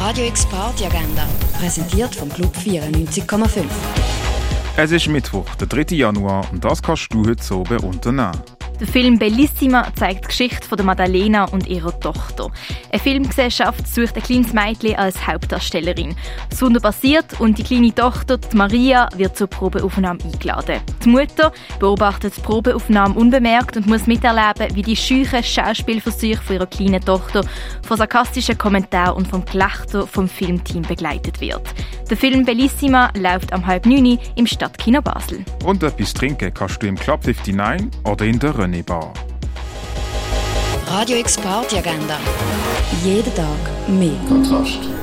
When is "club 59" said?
36.96-37.88